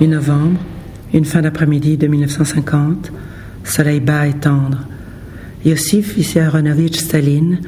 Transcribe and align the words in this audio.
Mi-novembre, 0.00 0.60
une 1.12 1.24
fin 1.24 1.42
d'après-midi 1.42 1.96
de 1.96 2.06
1950, 2.06 3.10
soleil 3.64 3.98
bas 3.98 4.28
et 4.28 4.34
tendre. 4.34 4.86
Yossif 5.64 6.14
Vissarionovitch 6.14 6.98
Staline, 6.98 7.60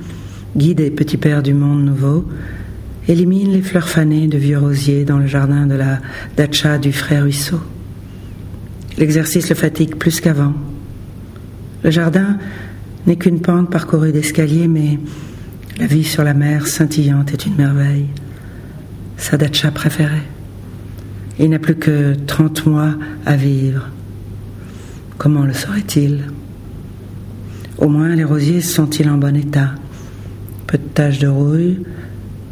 guide 0.56 0.78
des 0.78 0.92
petits 0.92 1.16
pères 1.16 1.42
du 1.42 1.54
monde 1.54 1.84
nouveau, 1.84 2.24
élimine 3.08 3.52
les 3.52 3.62
fleurs 3.62 3.88
fanées 3.88 4.28
de 4.28 4.38
vieux 4.38 4.58
rosiers 4.58 5.04
dans 5.04 5.18
le 5.18 5.26
jardin 5.26 5.66
de 5.66 5.74
la 5.74 5.98
dacha 6.36 6.78
du 6.78 6.92
frère 6.92 7.24
Ruisseau. 7.24 7.60
L'exercice 8.96 9.48
le 9.48 9.56
fatigue 9.56 9.96
plus 9.96 10.20
qu'avant. 10.20 10.54
Le 11.82 11.90
jardin 11.90 12.38
n'est 13.08 13.16
qu'une 13.16 13.40
pente 13.40 13.70
parcourue 13.70 14.12
d'escaliers, 14.12 14.68
mais 14.68 15.00
la 15.80 15.86
vie 15.86 16.04
sur 16.04 16.22
la 16.22 16.34
mer 16.34 16.68
scintillante 16.68 17.32
est 17.32 17.46
une 17.46 17.56
merveille. 17.56 18.06
Sa 19.16 19.36
dacha 19.36 19.72
préférée. 19.72 20.28
Il 21.42 21.48
n'a 21.48 21.58
plus 21.58 21.76
que 21.76 22.14
30 22.26 22.66
mois 22.66 22.94
à 23.24 23.34
vivre. 23.34 23.88
Comment 25.16 25.46
le 25.46 25.54
saurait-il? 25.54 26.24
Au 27.78 27.88
moins 27.88 28.14
les 28.14 28.24
rosiers 28.24 28.60
sont-ils 28.60 29.08
en 29.08 29.16
bon 29.16 29.34
état? 29.34 29.70
Peu 30.66 30.76
de 30.76 30.82
taches 30.82 31.18
de 31.18 31.28
rouille, 31.28 31.78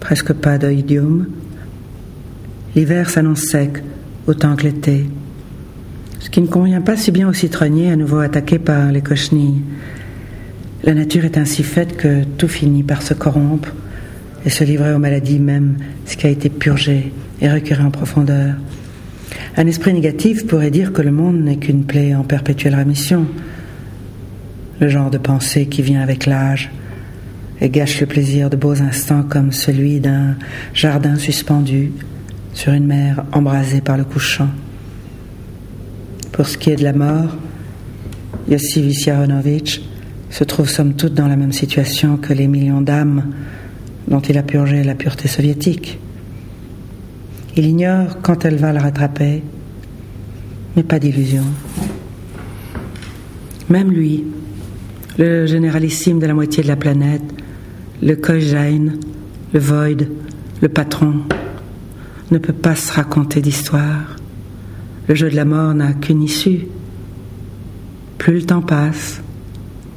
presque 0.01 0.33
pas 0.33 0.57
d'oïdium. 0.57 1.27
L'hiver 2.75 3.11
s'annonce 3.11 3.43
sec, 3.43 3.83
autant 4.27 4.57
que 4.57 4.63
l'été. 4.63 5.05
Ce 6.21 6.31
qui 6.31 6.41
ne 6.41 6.47
convient 6.47 6.81
pas 6.81 6.97
si 6.97 7.11
bien 7.11 7.29
aux 7.29 7.35
citronniers 7.35 7.93
à 7.93 7.97
nouveau 7.97 8.21
attaqués 8.21 8.59
par 8.59 8.91
les 8.91 9.03
cochenilles. 9.03 9.61
La 10.83 10.95
nature 10.95 11.27
est 11.27 11.37
ainsi 11.37 11.63
faite 11.63 11.99
que 11.99 12.25
tout 12.39 12.49
finit 12.49 12.85
par 12.85 13.03
se 13.03 13.13
corrompre 13.13 13.69
et 14.49 14.51
se 14.51 14.65
livrer 14.65 14.95
aux 14.95 14.99
maladies 14.99 15.41
même, 15.41 15.77
ce 16.07 16.17
qui 16.17 16.27
a 16.27 16.31
été 16.31 16.49
purgé 16.49 17.13
et 17.43 17.51
recueilli 17.51 17.83
en 17.83 17.91
profondeur. 17.91 18.55
Un 19.59 19.67
esprit 19.67 19.93
négatif 19.93 20.47
pourrait 20.47 20.71
dire 20.71 20.95
que 20.95 21.03
le 21.03 21.11
monde 21.11 21.39
n'est 21.43 21.59
qu'une 21.59 21.85
plaie 21.85 22.15
en 22.15 22.23
perpétuelle 22.23 22.75
rémission, 22.75 23.27
le 24.81 24.89
genre 24.89 25.11
de 25.11 25.19
pensée 25.19 25.67
qui 25.67 25.83
vient 25.83 26.01
avec 26.01 26.25
l'âge 26.25 26.71
et 27.61 27.69
gâche 27.69 28.01
le 28.01 28.07
plaisir 28.07 28.49
de 28.49 28.57
beaux 28.57 28.81
instants 28.81 29.23
comme 29.23 29.53
celui 29.53 30.01
d'un 30.01 30.37
jardin 30.73 31.17
suspendu 31.17 31.93
sur 32.55 32.73
une 32.73 32.87
mer 32.87 33.27
embrasée 33.33 33.83
par 33.83 33.99
le 33.99 34.05
couchant. 34.05 34.49
Pour 36.33 36.47
ce 36.47 36.57
qui 36.57 36.71
est 36.71 36.77
de 36.77 36.85
la 36.85 36.95
mort, 36.95 37.37
Yossi 38.49 38.81
Vissarionovitch 38.81 39.83
se 40.31 40.45
trouve 40.45 40.71
somme 40.71 40.95
toute 40.95 41.13
dans 41.13 41.29
la 41.29 41.37
même 41.37 41.53
situation 41.53 42.17
que 42.17 42.33
les 42.33 42.49
millions 42.49 42.81
d'âmes 42.81 43.25
dont 44.07 44.21
il 44.21 44.39
a 44.39 44.43
purgé 44.43 44.85
la 44.85 44.95
pureté 44.95 45.29
soviétique. 45.29 45.99
Il 47.57 47.67
ignore 47.67 48.21
quand 48.23 48.45
elle 48.45 48.57
va 48.57 48.73
le 48.73 48.79
rattraper, 48.79 49.43
mais 50.77 50.83
pas 50.83 50.99
d'illusion. 50.99 51.45
Même 53.69 53.91
lui, 53.91 54.25
le 55.19 55.47
généralissime 55.47 56.21
de 56.21 56.27
la 56.27 56.35
moitié 56.35 56.63
de 56.63 56.69
la 56.69 56.77
planète, 56.77 57.23
le 58.01 58.15
Kojain, 58.15 58.93
le 59.53 59.61
Void, 59.61 60.07
le 60.63 60.69
patron, 60.69 61.23
ne 62.31 62.39
peut 62.39 62.53
pas 62.53 62.77
se 62.77 62.93
raconter 62.93 63.41
d'histoire. 63.41 64.17
Le 65.09 65.15
jeu 65.15 65.31
de 65.31 65.37
la 65.37 65.45
mort 65.45 65.75
n'a 65.75 65.95
qu'une 65.95 66.23
issue. 66.23 66.67
Plus 68.19 68.35
le 68.35 68.43
temps 68.43 68.63
passe, 68.63 69.21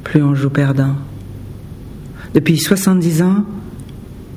plus 0.04 0.22
on 0.22 0.34
joue 0.34 0.50
perdant. 0.50 0.96
Depuis 2.34 2.58
70 2.58 3.22
ans, 3.22 3.44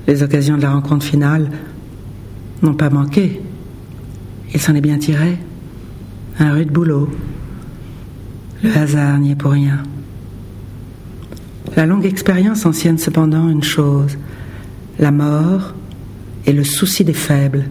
les 0.08 0.24
occasions 0.24 0.58
de 0.58 0.62
la 0.62 0.72
rencontre 0.72 1.06
finale 1.06 1.50
n'ont 2.62 2.74
pas 2.74 2.90
manqué. 2.90 3.42
Il 4.54 4.62
s'en 4.62 4.76
est 4.76 4.82
bien 4.82 4.98
tiré. 4.98 5.38
Un 6.40 6.54
rude 6.54 6.72
boulot. 6.72 7.10
Le 8.64 8.76
hasard 8.78 9.20
n'y 9.20 9.32
est 9.32 9.36
pour 9.36 9.52
rien. 9.52 9.84
La 11.76 11.86
longue 11.86 12.06
expérience 12.06 12.66
ancienne 12.66 12.98
cependant 12.98 13.50
une 13.50 13.64
chose, 13.64 14.18
la 14.98 15.12
mort 15.12 15.74
et 16.46 16.54
le 16.54 16.64
souci 16.64 17.04
des 17.04 17.14
faibles. 17.14 17.66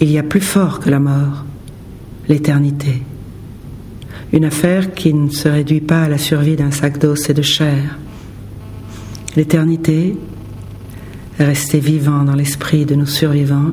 Il 0.00 0.10
y 0.10 0.18
a 0.18 0.22
plus 0.22 0.40
fort 0.40 0.80
que 0.80 0.90
la 0.90 1.00
mort, 1.00 1.44
l'éternité. 2.28 3.02
Une 4.32 4.44
affaire 4.44 4.92
qui 4.92 5.14
ne 5.14 5.30
se 5.30 5.48
réduit 5.48 5.80
pas 5.80 6.02
à 6.02 6.08
la 6.08 6.18
survie 6.18 6.56
d'un 6.56 6.70
sac 6.70 6.98
d'os 6.98 7.30
et 7.30 7.34
de 7.34 7.42
chair. 7.42 7.98
L'éternité, 9.36 10.16
rester 11.44 11.80
vivant 11.80 12.24
dans 12.24 12.34
l'esprit 12.34 12.84
de 12.84 12.94
nos 12.94 13.06
survivants, 13.06 13.72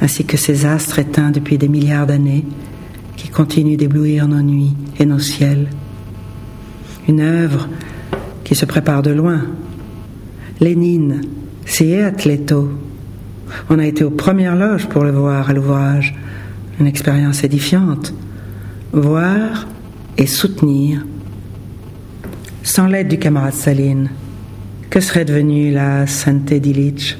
ainsi 0.00 0.24
que 0.24 0.36
ces 0.36 0.66
astres 0.66 0.98
éteints 0.98 1.30
depuis 1.30 1.58
des 1.58 1.68
milliards 1.68 2.06
d'années, 2.06 2.44
qui 3.16 3.28
continuent 3.28 3.76
d'éblouir 3.76 4.28
nos 4.28 4.40
nuits 4.40 4.74
et 4.98 5.06
nos 5.06 5.18
ciels. 5.18 5.68
Une 7.08 7.20
œuvre 7.20 7.68
qui 8.44 8.54
se 8.54 8.64
prépare 8.64 9.02
de 9.02 9.10
loin. 9.10 9.42
Lénine, 10.60 11.22
c'est 11.66 12.02
Atleto. 12.02 12.70
On 13.68 13.78
a 13.78 13.86
été 13.86 14.04
aux 14.04 14.10
premières 14.10 14.56
loges 14.56 14.86
pour 14.86 15.04
le 15.04 15.10
voir 15.10 15.50
à 15.50 15.52
l'ouvrage. 15.52 16.14
Une 16.78 16.86
expérience 16.86 17.44
édifiante. 17.44 18.14
Voir 18.92 19.66
et 20.16 20.26
soutenir. 20.26 21.04
Sans 22.62 22.86
l'aide 22.86 23.08
du 23.08 23.18
camarade 23.18 23.54
Saline, 23.54 24.10
que 24.90 24.98
serait 24.98 25.24
devenue 25.24 25.70
la 25.70 26.08
santé 26.08 26.58
d'Illich 26.58 27.16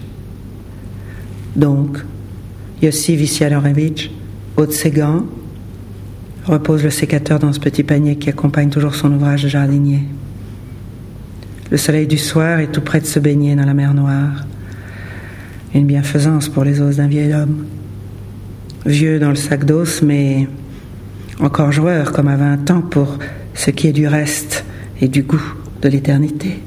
Donc, 1.54 1.98
Yossi 2.82 3.16
ses 4.70 4.90
gants, 4.90 5.24
repose 6.44 6.82
le 6.82 6.90
sécateur 6.90 7.38
dans 7.38 7.52
ce 7.52 7.60
petit 7.60 7.84
panier 7.84 8.16
qui 8.16 8.28
accompagne 8.28 8.70
toujours 8.70 8.96
son 8.96 9.12
ouvrage 9.12 9.44
de 9.44 9.48
jardinier. 9.48 10.02
Le 11.70 11.76
soleil 11.76 12.08
du 12.08 12.18
soir 12.18 12.58
est 12.58 12.72
tout 12.72 12.80
près 12.80 13.00
de 13.00 13.06
se 13.06 13.20
baigner 13.20 13.54
dans 13.54 13.64
la 13.64 13.74
mer 13.74 13.94
Noire. 13.94 14.44
Une 15.72 15.86
bienfaisance 15.86 16.48
pour 16.48 16.64
les 16.64 16.80
os 16.80 16.96
d'un 16.96 17.06
vieil 17.06 17.32
homme. 17.32 17.66
Vieux 18.84 19.20
dans 19.20 19.30
le 19.30 19.36
sac 19.36 19.64
d'os, 19.64 20.02
mais 20.02 20.48
encore 21.38 21.70
joueur 21.70 22.10
comme 22.10 22.28
à 22.28 22.36
vingt 22.36 22.68
ans 22.72 22.82
pour 22.82 23.18
ce 23.54 23.70
qui 23.70 23.86
est 23.86 23.92
du 23.92 24.08
reste 24.08 24.64
et 25.00 25.06
du 25.06 25.22
goût 25.22 25.54
de 25.80 25.88
l'éternité. 25.88 26.60